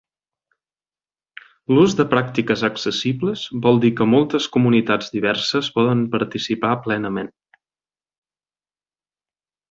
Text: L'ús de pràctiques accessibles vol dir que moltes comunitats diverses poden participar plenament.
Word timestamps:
L'ús 1.73 1.91
de 1.97 2.05
pràctiques 2.13 2.63
accessibles 2.69 3.43
vol 3.67 3.77
dir 3.85 3.91
que 3.99 4.07
moltes 4.13 4.47
comunitats 4.55 5.13
diverses 5.19 5.69
poden 5.79 6.01
participar 6.15 6.71
plenament. 6.87 7.31